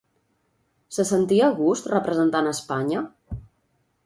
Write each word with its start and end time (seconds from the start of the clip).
Se 0.97 1.05
sentia 1.09 1.45
a 1.49 1.53
gust 1.59 1.91
representant 1.93 2.49
a 2.49 2.55
Espanya? 2.59 3.05